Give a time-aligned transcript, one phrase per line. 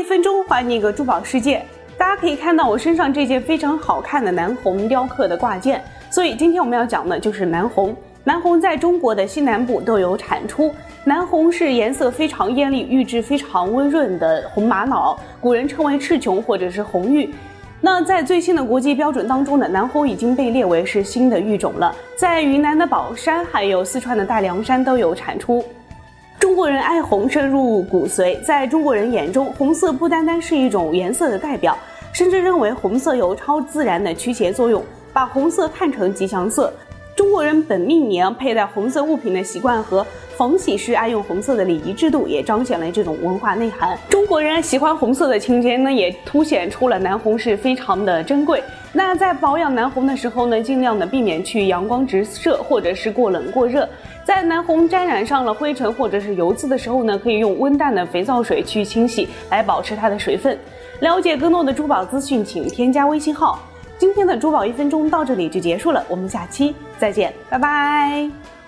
[0.00, 1.62] 一分钟还你一个珠宝世界。
[1.98, 7.94] 大家可以看到我身上这件非常好看的南红雕刻的挂件，所以今天我们要讲的就是南红。
[8.24, 10.74] 南红在中国的西南部都有产出。
[11.04, 17.28] 南红是颜色非常艳丽、玉质非常温润的红玛瑙，古人称为赤琼或者是红玉。
[17.82, 25.62] 那在最新的国际标准当中呢，南红已经被列为是新的玉种了，在云南的保山还有四川的大凉山都有产出。
[26.40, 31.76] 中国人爱红深入骨髓，在中国人眼中，红色不单单是一种颜色的代表，
[32.14, 34.82] 甚至认为红色有超自然的驱邪作用，
[35.12, 36.72] 把红色看成吉祥色。
[37.14, 40.04] 中国人本命年佩戴红色物品的习惯和
[40.40, 43.94] 逢喜事爱用红色的礼仪制度，也彰显了这种文化内涵。
[44.08, 48.62] 中国人喜欢红色的情节呢，也凸显出了南红是非常的珍贵。
[48.90, 53.86] 那在保养南红的时候呢，尽量的避免去阳光直射，或者是过冷过热。
[54.24, 60.58] 在南红沾染上了灰尘或者是油渍的时候呢，可以用温淡的肥皂水去清洗，来保持它的水分。
[61.00, 63.58] 了解更多的珠宝资讯，请添加微信号。
[63.98, 68.59] 今天的珠宝一分钟到这里就结束了，我们下期再见，拜拜。